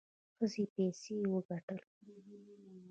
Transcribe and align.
ښځې 0.35 0.63
پسې 0.73 1.15
وکتل. 1.33 1.79